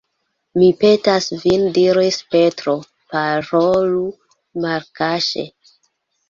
[0.59, 2.73] Mi petas vin diris Petro,
[3.13, 4.01] parolu
[4.65, 5.47] malkaŝe.